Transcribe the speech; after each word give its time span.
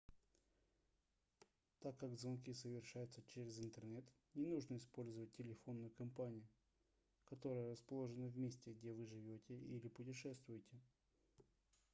так 1.81 1.95
как 1.95 2.17
звонки 2.17 2.53
совершаются 2.55 3.21
через 3.21 3.59
интернет 3.59 4.03
не 4.33 4.47
нужно 4.47 4.77
использовать 4.77 5.31
телефонную 5.33 5.91
компанию 5.91 6.41
которая 7.25 7.69
расположена 7.69 8.25
в 8.25 8.35
месте 8.35 8.73
где 8.73 8.93
вы 8.93 9.05
живете 9.05 9.53
или 9.55 9.87
путешествуете 9.89 10.73